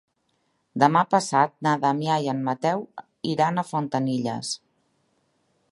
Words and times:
Demà 0.83 1.03
passat 1.11 1.53
na 1.67 1.73
Damià 1.83 2.15
i 2.23 2.31
en 2.33 2.41
Mateu 2.49 2.83
iran 3.35 3.65
a 3.65 3.67
Fontanilles. 3.73 4.55